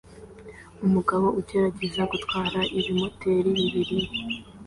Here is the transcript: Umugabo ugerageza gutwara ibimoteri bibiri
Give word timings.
Umugabo 0.85 1.25
ugerageza 1.39 2.01
gutwara 2.11 2.59
ibimoteri 2.79 3.49
bibiri 3.57 3.95